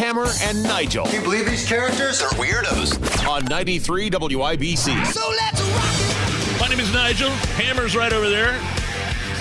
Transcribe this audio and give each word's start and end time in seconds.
Hammer 0.00 0.28
and 0.44 0.62
Nigel. 0.62 1.04
Can 1.04 1.16
you 1.16 1.20
believe 1.20 1.44
these 1.44 1.68
characters 1.68 2.22
are 2.22 2.30
weirdos? 2.30 3.28
On 3.28 3.44
93 3.44 4.08
WIBC. 4.08 5.06
So 5.12 5.28
let's 5.28 5.60
rock 5.60 6.54
it. 6.54 6.58
My 6.58 6.68
name 6.68 6.80
is 6.80 6.90
Nigel. 6.90 7.28
Hammer's 7.58 7.94
right 7.94 8.10
over 8.10 8.30
there. 8.30 8.58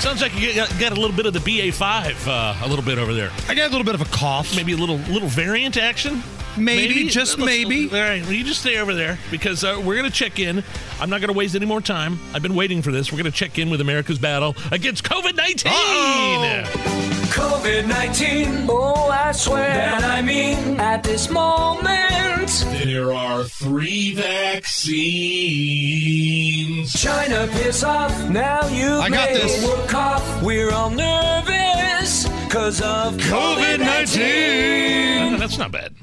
Sounds 0.02 0.22
like 0.22 0.38
you 0.38 0.53
got, 0.53 0.70
got 0.77 0.91
a 0.91 1.00
little 1.00 1.16
bit 1.16 1.26
of 1.26 1.31
the 1.31 1.40
BA5, 1.40 2.27
uh, 2.27 2.66
a 2.66 2.67
little 2.67 2.84
bit 2.84 2.98
over 2.98 3.14
there. 3.14 3.31
I 3.48 3.55
got 3.55 3.70
a 3.70 3.72
little 3.72 3.86
bit 3.86 3.95
of 3.95 4.02
a 4.02 4.12
cough. 4.14 4.53
Maybe 4.53 4.73
a 4.73 4.77
little 4.77 4.98
little 4.98 5.30
variant 5.30 5.77
action. 5.77 6.22
Maybe, 6.59 7.08
just 7.09 7.38
Let's- 7.40 7.45
maybe. 7.45 7.88
All 7.90 7.95
right, 7.99 8.22
well, 8.23 8.34
you 8.34 8.44
just 8.44 8.62
stay 8.62 8.77
over 8.77 8.94
there 8.94 9.17
because 9.31 9.63
uh, 9.63 9.81
we're 9.84 9.95
going 9.95 10.09
to 10.09 10.16
check 10.16 10.40
in. 10.40 10.63
I'm 11.00 11.09
not 11.09 11.22
going 11.22 11.31
to 11.31 11.38
waste 11.38 11.55
any 11.55 11.66
more 11.66 11.81
time. 11.81 12.20
I've 12.34 12.41
been 12.44 12.55
waiting 12.55 12.81
for 12.81 12.91
this. 12.91 13.12
We're 13.12 13.17
going 13.20 13.31
to 13.31 13.38
check 13.38 13.58
in 13.58 13.70
with 13.70 13.81
America's 13.81 14.20
battle 14.20 14.55
against 14.72 15.03
COVID 15.03 15.36
19. 15.36 15.72
COVID 17.31 17.88
19. 17.88 18.66
Oh, 18.70 19.09
I 19.09 19.31
swear 19.31 19.67
that 19.67 20.03
I 20.03 20.22
mean 20.22 20.80
at 20.80 21.03
this 21.03 21.30
moment. 21.30 22.66
There 22.84 23.14
are 23.14 23.44
three 23.44 24.14
vaccines. 25.69 26.94
China, 26.94 27.47
piss 27.52 27.84
off. 27.84 28.30
Now 28.30 28.67
you 28.69 28.95
I 28.95 29.09
got 29.09 29.30
made 29.31 29.41
this. 29.41 29.64
We're 29.66 29.88
cough. 29.88 30.41
We're 30.44 30.72
all 30.72 30.89
nervous 30.89 32.28
because 32.45 32.81
of 32.81 33.16
COVID 33.17 33.80
19. 33.80 35.39
That's 35.39 35.58
not 35.58 35.72
bad. 35.72 35.95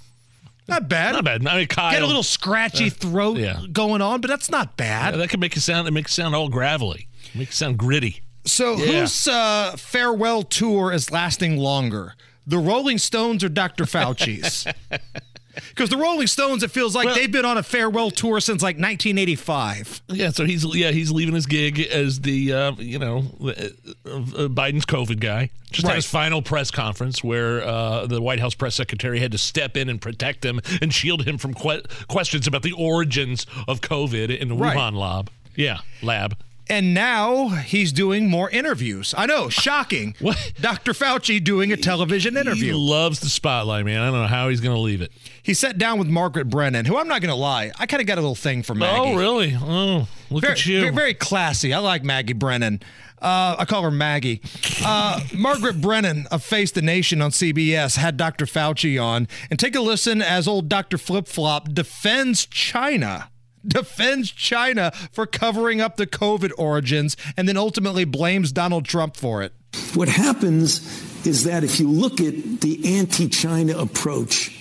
Not 0.69 0.89
bad. 0.89 1.13
Not 1.13 1.25
bad. 1.25 1.47
I 1.47 1.59
mean, 1.59 1.67
Kyle. 1.69 1.93
Get 1.93 2.03
a 2.03 2.07
little 2.07 2.23
scratchy 2.23 2.91
throat 2.91 3.39
yeah. 3.39 3.61
going 3.73 4.03
on, 4.03 4.21
but 4.21 4.29
that's 4.29 4.51
not 4.51 4.77
bad. 4.77 5.15
Yeah, 5.15 5.19
that 5.19 5.29
can 5.29 5.41
make 5.41 5.57
it 5.57 5.61
sound. 5.61 5.87
It 5.87 5.93
makes 5.93 6.13
it 6.13 6.15
sound 6.15 6.35
all 6.35 6.49
gravelly. 6.49 7.09
Make 7.35 7.49
it 7.51 7.55
sound 7.55 7.79
gritty. 7.79 8.23
So, 8.45 8.77
Yeah. 8.77 9.01
whose 9.01 9.29
uh, 9.29 9.77
farewell 9.77 10.43
tour 10.43 10.93
is 10.93 11.11
lasting 11.11 11.57
longer? 11.57 12.15
The 12.47 12.59
Rolling 12.59 12.99
Stones 12.99 13.43
or 13.43 13.49
Dr. 13.49 13.85
Fauci's? 13.87 14.67
Because 15.71 15.91
the 15.91 15.97
Rolling 15.97 16.27
Stones, 16.27 16.63
it 16.63 16.71
feels 16.71 16.95
like 16.95 17.07
Well- 17.07 17.15
they've 17.15 17.31
been 17.31 17.45
on 17.45 17.59
a 17.59 17.63
farewell 17.63 18.11
tour 18.11 18.41
since 18.41 18.63
like 18.63 18.77
1985. 18.79 20.03
Yeah, 20.09 20.31
so 20.31 20.45
he's 20.45 20.65
yeah 20.75 20.91
he's 20.91 21.11
leaving 21.11 21.35
his 21.35 21.47
gig 21.47 21.81
as 21.81 22.21
the 22.21 22.53
uh, 22.53 22.73
you 22.79 22.99
know 22.99 23.25
uh, 23.43 23.49
uh, 23.49 24.49
Biden's 24.49 24.87
COVID 24.87 25.21
guy. 25.21 25.51
Just 25.71 25.87
had 25.87 25.97
his 25.97 26.07
final 26.07 26.43
press 26.43 26.71
conference 26.71 27.23
where 27.25 27.63
uh, 27.63 28.07
the 28.07 28.23
White 28.23 28.41
House 28.41 28.55
press 28.55 28.75
secretary 28.75 29.19
had 29.21 29.33
to 29.33 29.39
step 29.39 29.77
in 29.77 29.89
and 29.89 30.01
protect 30.01 30.45
him 30.45 30.61
and 30.81 30.93
shield 30.95 31.27
him 31.27 31.39
from 31.39 31.53
que- 31.55 31.83
questions 32.09 32.47
about 32.47 32.63
the 32.63 32.73
origins 32.73 33.47
of 33.69 33.81
COVID 33.81 34.37
in 34.39 34.49
the 34.49 34.55
Right. 34.55 34.77
Wuhan 34.77 34.95
lab. 34.95 35.31
Yeah, 35.55 35.79
lab. 36.03 36.37
And 36.69 36.95
now 36.95 37.49
he's 37.49 37.93
doing 37.93 38.29
more 38.29 38.51
interviews. 38.51 39.15
I 39.17 39.27
know, 39.27 39.49
shocking. 39.49 40.15
What? 40.27 40.53
Dr. 40.61 40.93
Fauci 40.93 41.43
doing 41.43 41.73
a 41.73 41.77
television 41.77 42.37
interview. 42.37 42.67
He 42.67 42.73
loves 42.73 43.21
the 43.21 43.29
spotlight, 43.29 43.85
man. 43.85 44.01
I 44.03 44.11
don't 44.11 44.23
know 44.23 44.27
how 44.27 44.49
he's 44.49 44.61
going 44.61 44.75
to 44.75 44.81
leave 44.81 45.01
it. 45.01 45.13
He 45.43 45.55
sat 45.55 45.79
down 45.79 45.99
with 45.99 46.09
Margaret 46.09 46.49
Brennan, 46.51 46.85
who 46.87 46.97
I'm 46.97 47.07
not 47.07 47.21
going 47.21 47.31
to 47.33 47.37
lie, 47.37 47.71
I 47.79 47.87
kind 47.87 48.01
of 48.01 48.07
got 48.09 48.19
a 48.19 48.21
little 48.21 48.35
thing 48.35 48.63
for 48.65 48.75
Maggie. 48.75 49.13
Oh, 49.13 49.17
really? 49.17 49.57
Oh, 49.61 50.09
look 50.31 50.41
Very, 50.41 50.53
at 50.55 50.67
you. 50.67 50.81
very, 50.81 50.93
very 50.93 51.15
classy. 51.15 51.73
I 51.73 51.79
like 51.79 52.03
Maggie 52.03 52.33
Brennan. 52.33 52.81
Uh, 53.23 53.57
I 53.59 53.65
call 53.67 53.83
her 53.83 53.91
Maggie. 53.91 54.43
Uh, 54.85 55.21
Margaret 55.35 55.81
Brennan 55.81 56.27
of 56.33 56.43
Face 56.43 56.73
the 56.73 56.83
Nation 56.83 57.23
on 57.23 57.31
CBS 57.31 57.97
had 57.97 58.17
Dr. 58.17 58.45
Fauci 58.47 59.03
on. 59.03 59.29
And 59.51 59.59
take 59.59 59.75
a 59.77 59.81
listen 59.81 60.21
as 60.21 60.49
old 60.49 60.69
Dr. 60.69 60.99
Flip 60.99 61.29
Flop 61.29 61.73
defends 61.73 62.45
China. 62.47 63.31
Defends 63.67 64.31
China 64.31 64.93
for 65.13 65.27
covering 65.27 65.81
up 65.81 65.97
the 65.97 66.07
COVID 66.07 66.53
origins 66.57 67.17
and 67.37 67.49
then 67.49 67.57
ultimately 67.57 68.05
blames 68.05 68.53
Donald 68.53 68.85
Trump 68.85 69.17
for 69.17 69.43
it. 69.43 69.53
What 69.95 70.09
happens 70.09 70.81
is 71.27 71.45
that 71.45 71.65
if 71.65 71.81
you 71.81 71.91
look 71.91 72.21
at 72.21 72.61
the 72.61 72.97
anti 72.99 73.29
China 73.29 73.77
approach 73.79 74.56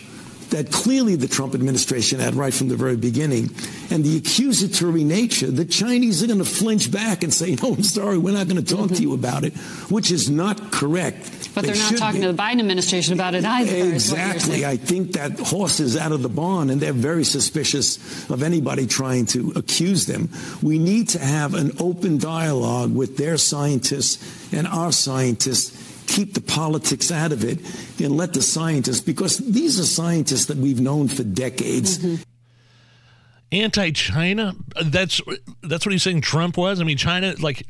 that 0.56 0.72
clearly 0.72 1.18
the 1.18 1.28
Trump 1.28 1.54
administration 1.54 2.22
had 2.22 2.34
right 2.34 2.54
from 2.54 2.70
the 2.70 2.78
very 2.78 2.96
beginning, 2.96 3.50
and 3.92 4.06
the 4.06 4.16
accusatory 4.16 5.04
nature, 5.04 5.52
the 5.52 5.66
Chinese 5.66 6.24
are 6.24 6.28
going 6.28 6.40
to 6.40 6.46
flinch 6.46 6.90
back 6.90 7.24
and 7.24 7.34
say, 7.34 7.56
No, 7.62 7.74
I'm 7.74 7.84
sorry, 7.84 8.18
we're 8.18 8.34
not 8.34 8.48
going 8.48 8.64
to 8.64 8.76
talk 8.76 8.88
to 8.88 8.94
mm-hmm. 8.94 9.04
you 9.04 9.14
about 9.14 9.44
it, 9.44 9.54
which 9.92 10.12
is 10.12 10.30
not 10.30 10.72
correct. 10.72 11.54
But 11.54 11.66
They 11.66 11.74
they're 11.74 11.92
not 11.92 11.98
talking 11.98 12.22
be. 12.22 12.28
to 12.28 12.32
the 12.32 12.42
Biden 12.42 12.60
administration 12.60 13.14
about 13.14 13.36
it 13.36 13.44
either. 13.44 13.70
is 13.70 14.12
what 14.12 14.18
you're 14.18 14.32
Exactly. 14.32 14.66
I 14.66 14.78
think 14.78 15.12
that 15.14 15.38
horse 15.40 15.82
is 15.82 15.98
out 15.98 16.14
of 16.14 16.22
the 16.22 16.30
barn, 16.30 16.70
and 16.70 16.80
they're 16.80 16.94
very 16.94 17.26
suspicious 17.26 18.30
of 18.30 18.42
anybody 18.42 18.88
trying 18.88 19.26
to 19.28 19.52
accuse 19.58 20.06
them. 20.06 20.30
We 20.62 20.80
need 20.80 21.10
to 21.10 21.20
have 21.20 21.54
an 21.54 21.74
open 21.80 22.18
dialogue 22.18 22.96
with 22.96 23.18
their 23.18 23.36
scientists 23.36 24.54
and 24.54 24.68
our 24.68 24.94
scientists. 24.94 25.85
Keep 26.08 26.34
the 26.34 26.42
politics 26.42 27.12
out 27.12 27.32
of 27.32 27.44
it 27.44 27.60
and 28.00 28.16
let 28.16 28.34
the 28.34 28.42
scientists, 28.42 29.02
because 29.02 29.38
these 29.38 29.80
are 29.80 29.86
scientists 29.86 30.46
that 30.46 30.58
we've 30.58 30.80
known 30.80 31.08
for 31.08 31.24
decades. 31.24 32.24
anti-China. 33.52 34.56
That's 34.84 35.22
that's 35.62 35.86
what 35.86 35.92
he's 35.92 36.04
saying. 36.04 36.22
Trump 36.22 36.58
was. 36.58 36.82
I 36.82 36.84
mean, 36.84 36.98
China. 36.98 37.34
Like 37.40 37.64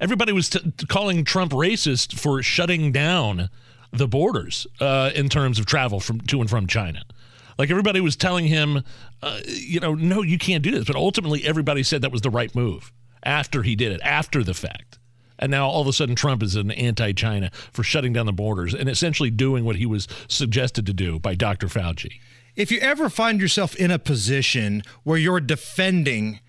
everybody 0.00 0.32
was 0.32 0.50
t- 0.50 0.72
calling 0.88 1.24
Trump 1.24 1.52
racist 1.52 2.18
for 2.18 2.42
shutting 2.42 2.92
down 2.92 3.48
the 3.92 4.08
borders 4.08 4.66
uh, 4.80 5.10
in 5.14 5.28
terms 5.28 5.58
of 5.58 5.66
travel 5.66 6.00
from 6.00 6.20
to 6.22 6.40
and 6.40 6.50
from 6.50 6.66
China. 6.66 7.02
Like 7.58 7.70
everybody 7.70 8.00
was 8.00 8.16
telling 8.16 8.46
him, 8.46 8.84
uh, 9.22 9.40
you 9.46 9.80
know, 9.80 9.94
no, 9.94 10.22
you 10.22 10.38
can't 10.38 10.62
do 10.62 10.70
this. 10.70 10.84
But 10.84 10.96
ultimately, 10.96 11.44
everybody 11.44 11.82
said 11.82 12.02
that 12.02 12.12
was 12.12 12.20
the 12.20 12.30
right 12.30 12.54
move 12.54 12.92
after 13.22 13.62
he 13.62 13.74
did 13.74 13.92
it, 13.92 14.00
after 14.02 14.44
the 14.44 14.54
fact. 14.54 14.97
And 15.38 15.50
now 15.50 15.68
all 15.68 15.82
of 15.82 15.86
a 15.86 15.92
sudden, 15.92 16.14
Trump 16.14 16.42
is 16.42 16.56
an 16.56 16.70
anti-China 16.70 17.50
for 17.72 17.82
shutting 17.82 18.12
down 18.12 18.26
the 18.26 18.32
borders 18.32 18.74
and 18.74 18.88
essentially 18.88 19.30
doing 19.30 19.64
what 19.64 19.76
he 19.76 19.86
was 19.86 20.08
suggested 20.26 20.86
to 20.86 20.92
do 20.92 21.18
by 21.18 21.34
Dr. 21.34 21.68
Fauci. 21.68 22.20
If 22.56 22.72
you 22.72 22.80
ever 22.80 23.08
find 23.08 23.40
yourself 23.40 23.76
in 23.76 23.90
a 23.90 23.98
position 23.98 24.82
where 25.04 25.16
you're 25.16 25.40
defending 25.40 26.40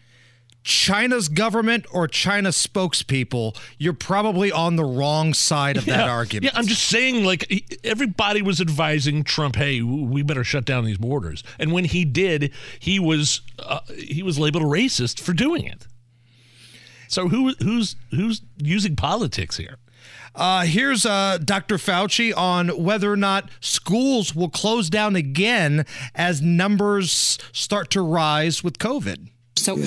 China's 0.64 1.30
government 1.30 1.86
or 1.92 2.08
China's 2.08 2.56
spokespeople, 2.56 3.56
you're 3.78 3.94
probably 3.94 4.52
on 4.52 4.76
the 4.76 4.84
wrong 4.84 5.34
side 5.34 5.78
of 5.78 5.86
that 5.86 6.10
argument. 6.10 6.46
Yeah, 6.52 6.60
I'm 6.60 6.68
just 6.68 6.84
saying, 6.86 7.24
like, 7.24 7.80
everybody 7.84 8.42
was 8.42 8.60
advising 8.60 9.24
Trump, 9.24 9.56
hey, 9.56 9.82
we 9.82 10.22
better 10.22 10.44
shut 10.44 10.66
down 10.66 10.84
these 10.84 10.98
borders. 10.98 11.44
And 11.60 11.72
when 11.72 11.86
he 11.86 12.06
did, 12.06 12.52
he 12.80 13.00
was 13.00 13.42
uh, 13.58 13.80
he 13.96 14.22
was 14.22 14.38
labeled 14.38 14.64
a 14.64 14.68
racist 14.68 15.20
for 15.20 15.34
doing 15.34 15.66
it. 15.66 15.88
So 17.10 17.28
who 17.28 17.54
who's 17.56 17.96
who's 18.12 18.42
using 18.58 18.96
politics 18.96 19.58
here? 19.58 19.78
Uh, 20.36 20.62
here's 20.62 21.08
uh, 21.08 21.40
Dr. 21.44 21.76
Fauci 21.76 22.32
on 22.38 22.70
whether 22.70 23.12
or 23.12 23.18
not 23.18 23.50
schools 23.60 24.36
will 24.36 24.48
close 24.48 24.90
down 24.90 25.16
again 25.16 25.86
as 26.14 26.40
numbers 26.40 27.40
start 27.52 27.90
to 27.92 28.02
rise 28.02 28.64
with 28.64 28.78
COVID. 28.78 29.30
So, 29.58 29.78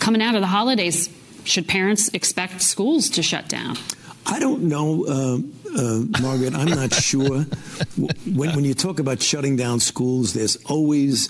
coming 0.00 0.22
out 0.22 0.34
of 0.34 0.40
the 0.40 0.46
holidays, 0.48 1.10
should 1.44 1.68
parents 1.68 2.08
expect 2.08 2.62
schools 2.62 3.10
to 3.10 3.22
shut 3.22 3.48
down? 3.48 3.76
I 4.24 4.40
don't 4.40 4.62
know, 4.62 5.04
uh, 5.04 5.38
uh, 5.78 6.04
Margaret. 6.22 6.54
I'm 6.54 6.68
not 6.68 6.92
sure. 6.94 7.44
When, 8.34 8.54
when 8.56 8.64
you 8.64 8.72
talk 8.72 8.98
about 8.98 9.20
shutting 9.20 9.56
down 9.56 9.78
schools, 9.78 10.32
there's 10.32 10.56
always 10.64 11.28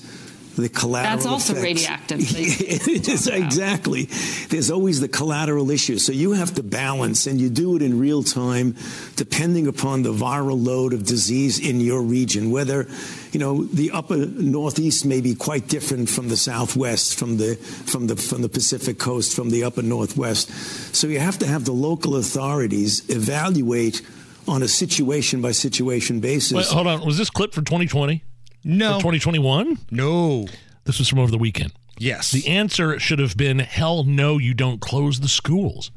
the 0.57 0.69
collateral. 0.69 1.17
That's 1.17 1.27
also 1.27 1.53
effects. 1.55 1.65
radioactive. 1.65 2.19
it 2.21 3.09
is 3.09 3.27
exactly. 3.27 4.05
There's 4.49 4.71
always 4.71 5.01
the 5.01 5.09
collateral 5.09 5.71
issue. 5.71 5.99
So 5.99 6.13
you 6.13 6.33
have 6.33 6.55
to 6.55 6.63
balance, 6.63 7.27
and 7.27 7.41
you 7.41 7.51
do 7.51 7.77
it 7.77 7.83
in 7.83 7.99
real 7.99 8.23
time, 8.23 8.77
depending 9.17 9.67
upon 9.67 10.03
the 10.03 10.13
viral 10.13 10.63
load 10.63 10.93
of 10.93 11.05
disease 11.05 11.59
in 11.59 11.81
your 11.81 12.03
region. 12.03 12.51
Whether, 12.51 12.87
you 13.33 13.41
know, 13.41 13.65
the 13.65 13.91
upper 13.93 14.17
northeast 14.17 15.05
may 15.07 15.21
be 15.21 15.35
quite 15.35 15.69
different 15.69 16.09
from 16.09 16.29
the 16.29 16.37
southwest, 16.37 17.19
from 17.19 17.39
the 17.39 17.57
from 17.57 18.07
the 18.07 18.17
from 18.17 18.43
the 18.43 18.49
Pacific 18.49 18.99
coast, 18.99 19.35
from 19.35 19.51
the 19.51 19.65
upper 19.65 19.83
northwest. 19.83 20.51
So 20.95 21.07
you 21.07 21.21
have 21.21 21.39
to 21.39 21.47
have 21.47 21.65
the 21.65 21.73
local 21.73 22.17
authorities 22.17 23.09
evaluate 23.09 24.03
on 24.49 24.63
a 24.63 24.69
situation 24.69 25.41
by 25.41 25.53
situation 25.53 26.21
basis. 26.21 26.53
Wait, 26.53 26.67
hold 26.67 26.87
on. 26.87 27.05
Was 27.05 27.19
this 27.19 27.31
clip 27.31 27.55
for 27.55 27.63
2020? 27.63 28.23
No. 28.65 28.95
2021? 28.99 29.79
No. 29.91 30.47
This 30.85 30.99
was 30.99 31.09
from 31.09 31.19
over 31.19 31.31
the 31.31 31.39
weekend. 31.39 31.73
Yes. 31.99 32.31
The 32.33 32.49
answer 32.49 32.99
should 32.99 33.19
have 33.19 33.37
been 33.37 33.59
hell 33.61 34.05
no, 34.05 34.39
you 34.39 34.55
don't 34.55 34.81
close 34.81 35.21
the 35.21 35.29
schools. 35.29 35.91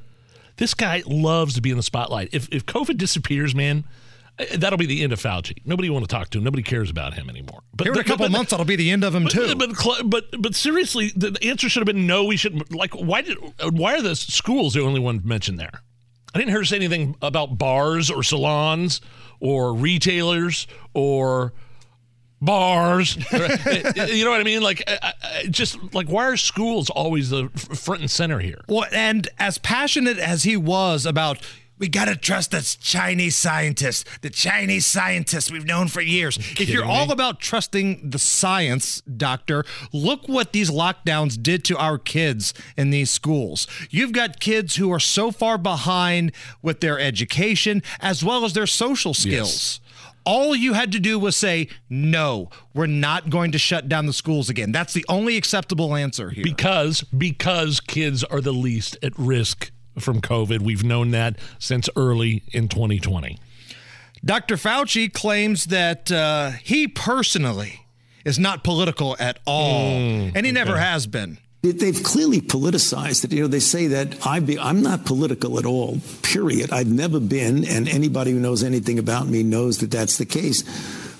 This 0.57 0.73
guy 0.73 1.03
loves 1.05 1.55
to 1.55 1.61
be 1.61 1.71
in 1.71 1.77
the 1.77 1.83
spotlight. 1.83 2.29
If 2.31 2.47
if 2.51 2.65
COVID 2.65 2.97
disappears, 2.97 3.53
man, 3.55 3.83
uh, 4.39 4.45
that'll 4.57 4.77
be 4.77 4.85
the 4.85 5.03
end 5.03 5.11
of 5.11 5.21
Fauci. 5.21 5.57
Nobody 5.65 5.89
want 5.89 6.03
to 6.07 6.07
talk 6.13 6.29
to 6.29 6.37
him. 6.37 6.43
Nobody 6.43 6.63
cares 6.63 6.89
about 6.89 7.13
him 7.13 7.29
anymore. 7.29 7.61
But 7.75 7.87
Here 7.87 7.93
in 7.93 7.99
a 7.99 8.03
couple 8.03 8.25
but- 8.25 8.31
months, 8.31 8.51
that'll 8.51 8.65
be 8.65 8.75
the 8.75 8.91
end 8.91 9.03
of 9.03 9.13
him 9.15 9.23
but, 9.23 9.31
too. 9.31 9.55
But, 9.55 10.09
but 10.09 10.25
but 10.39 10.55
seriously, 10.55 11.11
the 11.15 11.37
answer 11.41 11.67
should 11.69 11.81
have 11.81 11.93
been 11.93 12.07
no. 12.07 12.23
We 12.25 12.37
shouldn't. 12.37 12.73
like 12.73 12.93
why 12.93 13.21
did 13.21 13.37
why 13.71 13.95
are 13.95 14.01
the 14.01 14.15
schools 14.15 14.73
the 14.73 14.81
only 14.81 14.99
one 14.99 15.21
mentioned 15.23 15.59
there? 15.59 15.81
I 16.33 16.37
didn't 16.39 16.49
hear 16.51 16.59
her 16.59 16.65
say 16.65 16.75
anything 16.75 17.15
about 17.21 17.57
bars 17.57 18.11
or 18.11 18.21
salons 18.21 18.99
or 19.39 19.73
retailers 19.73 20.67
or 20.93 21.53
bars. 22.41 23.15
you 23.31 24.23
know 24.23 24.31
what 24.31 24.41
I 24.41 24.43
mean? 24.43 24.61
Like 24.61 24.83
I, 24.87 25.13
I, 25.23 25.43
just 25.49 25.77
like 25.93 26.07
why 26.07 26.25
are 26.25 26.37
schools 26.37 26.89
always 26.89 27.29
the 27.29 27.49
front 27.49 28.01
and 28.01 28.11
center 28.11 28.39
here? 28.39 28.61
Well, 28.67 28.85
and 28.91 29.27
as 29.39 29.57
passionate 29.57 30.17
as 30.17 30.43
he 30.43 30.57
was 30.57 31.05
about, 31.05 31.39
we 31.77 31.89
got 31.89 32.05
to 32.05 32.15
trust 32.15 32.51
the 32.51 32.77
Chinese 32.79 33.35
scientists, 33.35 34.05
the 34.21 34.29
Chinese 34.29 34.85
scientists 34.85 35.51
we've 35.51 35.65
known 35.65 35.87
for 35.87 36.01
years. 36.01 36.37
If 36.37 36.69
you're 36.69 36.83
kidding 36.83 36.89
all 36.89 37.11
about 37.11 37.39
trusting 37.39 38.09
the 38.09 38.19
science, 38.19 39.01
doctor, 39.01 39.65
look 39.91 40.27
what 40.27 40.53
these 40.53 40.69
lockdowns 40.71 41.41
did 41.41 41.65
to 41.65 41.77
our 41.77 41.97
kids 41.97 42.53
in 42.77 42.91
these 42.91 43.11
schools. 43.11 43.67
You've 43.89 44.13
got 44.13 44.39
kids 44.39 44.77
who 44.77 44.91
are 44.91 44.99
so 44.99 45.31
far 45.31 45.57
behind 45.57 46.31
with 46.61 46.79
their 46.79 46.97
education 46.99 47.83
as 47.99 48.23
well 48.23 48.45
as 48.45 48.53
their 48.53 48.67
social 48.67 49.13
skills. 49.13 49.81
All 50.25 50.55
you 50.55 50.73
had 50.73 50.91
to 50.93 50.99
do 50.99 51.19
was 51.19 51.35
say, 51.35 51.67
no, 51.89 52.49
we're 52.73 52.87
not 52.87 53.29
going 53.29 53.51
to 53.51 53.57
shut 53.59 53.87
down 53.87 54.05
the 54.07 54.13
schools 54.13 54.49
again. 54.49 54.71
That's 54.71 54.93
the 54.93 55.05
only 55.07 55.37
acceptable 55.37 55.95
answer 55.95 56.31
here. 56.31 56.43
because 56.43 57.01
because 57.03 57.79
kids 57.79 58.23
are 58.23 58.41
the 58.41 58.51
least 58.53 58.97
at 59.03 59.13
risk 59.17 59.71
from 59.99 60.21
COVID. 60.21 60.61
We've 60.61 60.83
known 60.83 61.11
that 61.11 61.37
since 61.59 61.89
early 61.95 62.43
in 62.51 62.67
2020. 62.67 63.37
Dr. 64.23 64.55
Fauci 64.55 65.11
claims 65.13 65.65
that 65.65 66.11
uh, 66.11 66.51
he 66.63 66.87
personally 66.87 67.85
is 68.25 68.39
not 68.39 68.63
political 68.63 69.15
at 69.19 69.37
all, 69.45 69.91
and 69.91 70.45
he 70.45 70.51
never 70.51 70.77
has 70.77 71.05
been. 71.05 71.37
They- 71.65 71.71
They've 71.85 72.03
clearly 72.03 72.41
politicized 72.41 73.23
it. 73.25 73.33
You 73.33 73.41
know, 73.41 73.47
they 73.47 73.59
say 73.59 73.87
that 73.87 74.25
I 74.25 74.39
be, 74.39 74.59
I'm 74.59 74.81
not 74.83 75.05
political 75.05 75.57
at 75.57 75.65
all, 75.65 75.99
period. 76.21 76.71
I've 76.71 76.91
never 76.91 77.19
been, 77.19 77.65
and 77.65 77.87
anybody 77.87 78.31
who 78.31 78.39
knows 78.39 78.63
anything 78.63 78.99
about 78.99 79.27
me 79.27 79.41
knows 79.43 79.79
that 79.79 79.89
that's 79.91 80.17
the 80.17 80.25
case. 80.25 80.63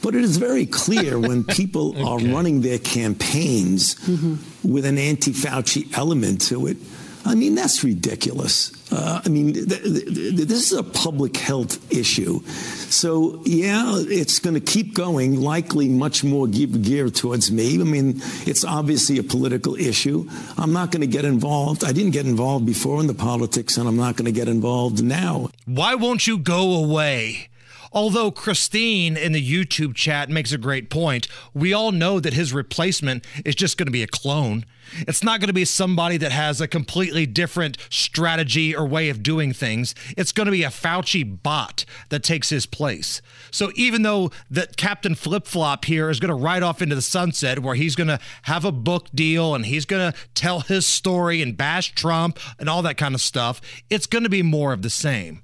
But 0.01 0.13
it 0.13 0.23
is 0.23 0.37
very 0.37 0.67
clear 0.67 1.17
when 1.29 1.43
people 1.43 1.97
are 2.05 2.19
running 2.19 2.61
their 2.61 2.77
campaigns 2.79 3.95
mm-hmm. 3.95 4.35
with 4.71 4.85
an 4.85 4.97
anti 4.99 5.31
Fauci 5.31 5.95
element 5.97 6.41
to 6.49 6.67
it. 6.67 6.77
I 7.25 7.33
mean, 7.35 7.55
that's 7.55 7.83
ridiculous. 7.83 8.71
Uh, 8.91 9.19
I 9.25 9.29
mean, 9.29 9.53
th- 9.53 9.67
th- 9.67 10.05
th- 10.05 10.47
this 10.47 10.71
is 10.71 10.77
a 10.77 10.83
public 10.83 11.35
health 11.37 11.91
issue. 11.91 12.41
So, 12.45 13.41
yeah, 13.45 13.95
it's 13.97 14.37
going 14.37 14.53
to 14.53 14.59
keep 14.59 14.93
going, 14.93 15.41
likely 15.41 15.89
much 15.89 16.23
more 16.23 16.47
ge- 16.47 16.71
geared 16.83 17.15
towards 17.15 17.51
me. 17.51 17.81
I 17.81 17.83
mean, 17.83 18.21
it's 18.45 18.63
obviously 18.63 19.17
a 19.17 19.23
political 19.23 19.75
issue. 19.75 20.29
I'm 20.57 20.71
not 20.71 20.91
going 20.91 21.01
to 21.01 21.07
get 21.07 21.25
involved. 21.25 21.83
I 21.83 21.91
didn't 21.93 22.11
get 22.11 22.27
involved 22.27 22.65
before 22.67 22.99
in 23.01 23.07
the 23.07 23.15
politics, 23.15 23.77
and 23.77 23.87
I'm 23.87 23.97
not 23.97 24.17
going 24.17 24.25
to 24.25 24.31
get 24.39 24.47
involved 24.47 25.03
now. 25.03 25.49
Why 25.65 25.95
won't 25.95 26.27
you 26.27 26.37
go 26.37 26.75
away? 26.75 27.49
Although 27.95 28.31
Christine 28.31 29.15
in 29.15 29.31
the 29.31 29.41
YouTube 29.41 29.95
chat 29.95 30.29
makes 30.29 30.51
a 30.51 30.57
great 30.57 30.89
point, 30.89 31.29
we 31.53 31.71
all 31.71 31.93
know 31.93 32.19
that 32.19 32.33
his 32.33 32.51
replacement 32.51 33.25
is 33.45 33.55
just 33.55 33.77
going 33.77 33.87
to 33.87 33.91
be 33.91 34.03
a 34.03 34.07
clone. 34.07 34.65
It's 35.07 35.23
not 35.23 35.39
going 35.39 35.47
to 35.47 35.53
be 35.53 35.63
somebody 35.63 36.17
that 36.17 36.33
has 36.33 36.59
a 36.59 36.67
completely 36.67 37.25
different 37.25 37.77
strategy 37.89 38.75
or 38.75 38.85
way 38.85 39.07
of 39.07 39.23
doing 39.23 39.53
things. 39.53 39.95
It's 40.17 40.33
going 40.33 40.45
to 40.45 40.51
be 40.51 40.63
a 40.63 40.69
Fauci 40.69 41.41
bot 41.41 41.85
that 42.09 42.21
takes 42.21 42.49
his 42.49 42.65
place. 42.65 43.21
So 43.49 43.71
even 43.75 44.01
though 44.01 44.29
that 44.51 44.75
Captain 44.75 45.15
Flip 45.15 45.47
Flop 45.47 45.85
here 45.85 46.09
is 46.09 46.19
going 46.19 46.29
to 46.29 46.35
ride 46.35 46.63
off 46.63 46.81
into 46.81 46.95
the 46.95 47.01
sunset 47.01 47.59
where 47.59 47.75
he's 47.75 47.95
going 47.95 48.09
to 48.09 48.19
have 48.41 48.65
a 48.65 48.73
book 48.73 49.07
deal 49.15 49.55
and 49.55 49.65
he's 49.65 49.85
going 49.85 50.11
to 50.11 50.17
tell 50.33 50.59
his 50.59 50.85
story 50.85 51.41
and 51.41 51.55
bash 51.55 51.95
Trump 51.95 52.39
and 52.59 52.67
all 52.67 52.81
that 52.81 52.97
kind 52.97 53.15
of 53.15 53.21
stuff, 53.21 53.61
it's 53.89 54.05
going 54.05 54.23
to 54.23 54.29
be 54.29 54.43
more 54.43 54.73
of 54.73 54.81
the 54.81 54.89
same. 54.89 55.41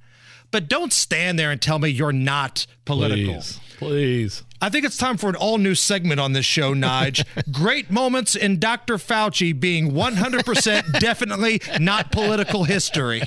But 0.52 0.68
don't 0.68 0.92
stand 0.92 1.40
there 1.40 1.50
and 1.52 1.62
tell 1.62 1.80
me 1.80 1.90
you're 1.90 2.12
not 2.12 2.66
political. 2.86 3.36
Please, 3.36 3.60
please. 3.78 4.44
I 4.62 4.70
think 4.70 4.86
it's 4.86 4.98
time 4.98 5.18
for 5.18 5.28
an 5.30 5.36
all 5.36 5.58
new 5.58 5.74
segment 5.74 6.20
on 6.20 6.34
this 6.34 6.46
show, 6.46 6.76
Nige. 6.76 7.26
Great 7.52 7.90
moments 7.90 8.36
in 8.36 8.60
Dr. 8.60 8.98
Fauci 8.98 9.58
being 9.60 9.92
100% 9.92 11.00
definitely 11.00 11.62
not 11.80 12.12
political 12.12 12.66
history. 12.66 13.24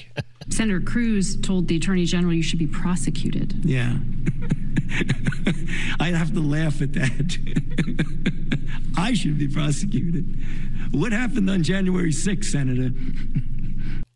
Senator 0.50 0.80
Cruz 0.80 1.40
told 1.40 1.66
the 1.68 1.76
Attorney 1.76 2.04
General 2.04 2.34
you 2.34 2.42
should 2.42 2.58
be 2.58 2.66
prosecuted. 2.66 3.64
Yeah. 3.64 3.96
I'd 5.98 6.14
have 6.14 6.32
to 6.34 6.40
laugh 6.40 6.80
at 6.82 6.92
that. 6.92 7.38
I 8.96 9.14
should 9.14 9.38
be 9.38 9.48
prosecuted. 9.48 10.24
What 10.92 11.12
happened 11.12 11.50
on 11.50 11.62
January 11.62 12.10
6th, 12.12 12.44
Senator? 12.44 12.90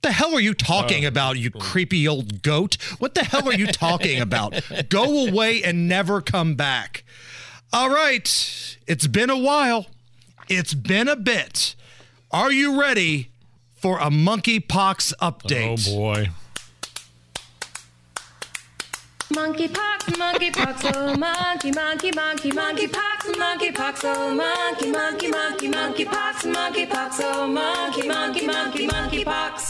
The 0.03 0.13
hell 0.13 0.35
are 0.35 0.41
you 0.41 0.55
talking 0.55 1.05
oh, 1.05 1.09
about, 1.09 1.39
you 1.39 1.51
creepy 1.51 2.07
old 2.07 2.43
goat? 2.43 2.77
What 2.99 3.15
the 3.15 3.25
hell 3.25 3.49
are 3.49 3.55
you 3.55 3.67
talking 3.67 4.21
about? 4.21 4.61
Go 4.89 5.27
away 5.27 5.63
and 5.63 5.89
never 5.89 6.21
come 6.21 6.55
back. 6.55 7.05
All 7.73 7.91
right, 7.91 8.79
it's 8.87 9.07
been 9.07 9.31
a 9.31 9.37
while. 9.37 9.87
It's 10.49 10.73
been 10.73 11.09
a 11.09 11.17
bit. 11.17 11.75
Are 12.31 12.51
you 12.51 12.81
ready 12.81 13.31
for 13.75 13.99
a 13.99 14.11
monkeypox 14.11 15.13
Oh 15.21 15.31
update? 15.31 15.89
Oh 15.89 15.97
boy. 15.97 16.31
Monkeypox, 19.33 20.17
monkeypox, 20.17 20.97
oh 20.97 21.15
monkey, 21.15 21.71
monkey, 21.71 22.11
monkey, 22.13 22.51
monkeypox, 22.51 23.35
monkeypox, 23.35 24.01
oh 24.05 24.35
monkey, 24.35 24.91
monkey, 24.91 25.29
monkey, 25.29 25.69
monkeypox, 25.69 26.55
monkeypox, 26.55 27.21
oh 27.21 27.47
monkey, 27.47 28.09
monkey, 28.09 28.47
monkey, 28.47 28.89
monkeypox. 28.89 29.69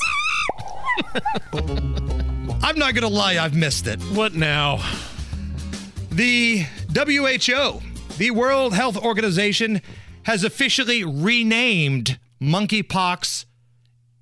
I'm 2.63 2.79
not 2.79 2.95
going 2.95 3.03
to 3.03 3.09
lie, 3.09 3.39
I've 3.39 3.55
missed 3.55 3.87
it. 3.87 4.01
What 4.03 4.35
now? 4.35 4.77
The 6.11 6.67
WHO, 6.95 7.81
the 8.17 8.31
World 8.33 8.75
Health 8.75 8.97
Organization, 8.97 9.81
has 10.25 10.45
officially 10.45 11.05
renamed 11.05 12.19
monkeypox 12.41 13.45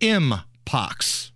Mpox. 0.01 1.31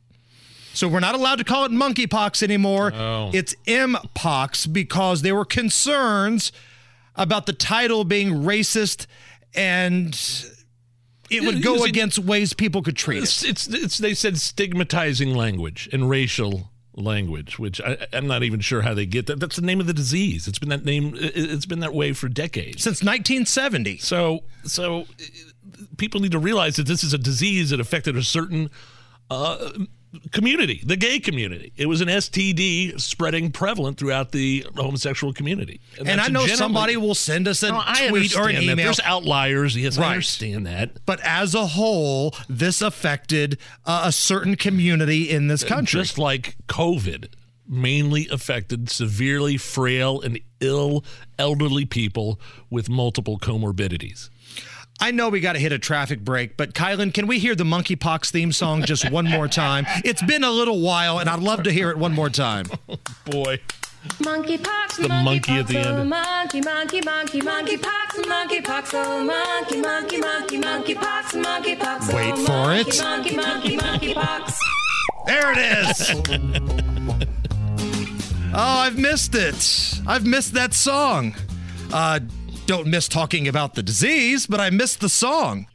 So 0.72 0.88
we're 0.88 1.00
not 1.00 1.14
allowed 1.14 1.36
to 1.36 1.44
call 1.44 1.64
it 1.64 1.72
monkeypox 1.72 2.42
anymore. 2.42 2.92
Oh. 2.94 3.30
It's 3.34 3.54
Mpox 3.66 4.72
because 4.72 5.22
there 5.22 5.34
were 5.34 5.44
concerns 5.44 6.52
about 7.16 7.46
the 7.46 7.52
title 7.52 8.04
being 8.04 8.30
racist 8.30 9.06
and 9.54 10.14
it 11.30 11.42
would 11.44 11.62
go 11.62 11.84
against 11.84 12.18
ways 12.18 12.52
people 12.52 12.82
could 12.82 12.96
treat 12.96 13.22
It's, 13.22 13.42
it. 13.44 13.50
it's, 13.50 13.66
it's 13.68 13.98
they 13.98 14.14
said 14.14 14.38
stigmatizing 14.38 15.34
language 15.34 15.88
and 15.92 16.08
racial 16.10 16.70
language, 16.94 17.58
which 17.58 17.80
I, 17.80 18.06
I'm 18.12 18.26
not 18.26 18.42
even 18.42 18.60
sure 18.60 18.82
how 18.82 18.94
they 18.94 19.06
get 19.06 19.26
that. 19.26 19.38
That's 19.40 19.56
the 19.56 19.62
name 19.62 19.80
of 19.80 19.86
the 19.86 19.94
disease. 19.94 20.48
It's 20.48 20.58
been 20.58 20.68
that 20.70 20.84
name. 20.84 21.14
it- 21.14 21.32
It's 21.36 21.66
been 21.66 21.80
that 21.80 21.94
way 21.94 22.12
for 22.12 22.28
decades. 22.28 22.82
Since 22.82 23.02
1970. 23.02 23.98
So, 23.98 24.40
so 24.64 25.02
uh, 25.02 25.04
people 25.96 26.20
need 26.20 26.32
to 26.32 26.38
realize 26.38 26.76
that 26.76 26.86
this 26.86 27.04
is 27.04 27.14
a 27.14 27.18
disease 27.18 27.70
that 27.70 27.80
affected 27.80 28.16
a 28.16 28.22
certain 28.22 28.70
uh, 29.30 29.70
community, 30.32 30.82
the 30.84 30.96
gay 30.96 31.20
community. 31.20 31.72
It 31.76 31.86
was 31.86 32.00
an 32.00 32.08
STD 32.08 33.00
spreading 33.00 33.50
prevalent 33.52 33.96
throughout 33.98 34.32
the 34.32 34.66
homosexual 34.76 35.32
community. 35.32 35.80
And 35.98 36.08
that's 36.08 36.28
I 36.28 36.32
know 36.32 36.46
somebody 36.46 36.96
will 36.96 37.14
send 37.14 37.46
us 37.48 37.62
a 37.62 37.68
No, 37.70 37.82
tweet 38.08 38.36
or 38.36 38.48
an 38.48 38.56
understand 38.56 38.56
that. 38.56 38.62
email. 38.72 38.84
There's 38.86 39.00
outliers. 39.00 39.76
Yes, 39.76 39.98
I 39.98 40.08
understand 40.10 40.66
that. 40.66 41.04
but 41.06 41.20
as 41.22 41.54
a 41.54 41.66
whole, 41.66 42.34
this 42.48 42.82
affected 42.82 43.58
uh, 43.84 44.02
a 44.06 44.12
certain 44.12 44.56
community 44.56 45.30
in 45.30 45.46
this 45.48 45.62
country. 45.64 46.00
Just 46.00 46.18
like 46.18 46.56
COVID 46.68 47.28
mainly 47.72 48.26
affected 48.32 48.90
severely 48.90 49.56
frail 49.56 50.20
and 50.20 50.40
ill 50.60 51.04
elderly 51.38 51.84
people 51.84 52.40
with 52.68 52.88
multiple 52.88 53.38
comorbidities. 53.38 54.28
I 55.00 55.10
know 55.12 55.28
we 55.30 55.40
got 55.40 55.54
to 55.54 55.58
hit 55.58 55.72
a 55.72 55.78
traffic 55.78 56.20
break, 56.20 56.56
but 56.56 56.74
Kylan, 56.74 57.12
can 57.14 57.26
we 57.26 57.38
hear 57.38 57.54
the 57.54 57.64
monkeypox 57.64 58.30
theme 58.30 58.52
song 58.52 58.82
just 58.84 59.10
one 59.10 59.26
more 59.26 59.48
time? 59.48 59.86
It's 60.04 60.22
been 60.22 60.44
a 60.44 60.50
little 60.50 60.80
while, 60.80 61.18
and 61.18 61.28
I'd 61.28 61.40
love 61.40 61.62
to 61.64 61.72
hear 61.72 61.90
it 61.90 61.96
one 61.98 62.12
more 62.12 62.28
time. 62.28 62.66
Boy. 63.24 63.60
Monkeypox, 64.18 65.02
The 65.02 65.08
monkey 65.08 65.52
at 65.52 65.66
the 65.68 65.74
monkeypox, 65.74 65.86
oh 65.86 66.00
end. 66.00 66.08
monkey, 66.10 66.60
monkey, 66.62 67.00
monkey, 67.02 67.40
monkeypox, 67.40 68.24
monkeypox, 68.24 68.90
oh 68.94 69.24
monkey, 69.24 69.80
monkey, 69.80 70.20
monkey, 70.20 70.58
monkeypox, 70.58 71.42
monkeypox, 71.42 72.12
oh 72.12 72.16
Wait 72.16 72.36
for 72.46 72.52
monkey, 72.52 72.90
it. 72.90 73.02
Monkey, 73.02 73.36
monkey, 73.36 73.76
monkeypox. 74.14 74.54
There 75.26 75.52
it 75.52 75.58
is. 75.58 76.10
oh, 78.54 78.54
I've 78.54 78.98
missed 78.98 79.34
it. 79.34 80.00
I've 80.06 80.26
missed 80.26 80.54
that 80.54 80.72
song. 80.74 81.34
Uh, 81.92 82.20
don't 82.66 82.86
miss 82.86 83.08
talking 83.08 83.48
about 83.48 83.74
the 83.74 83.82
disease, 83.82 84.46
but 84.46 84.60
I 84.60 84.70
miss 84.70 84.96
the 84.96 85.08
song. 85.08 85.66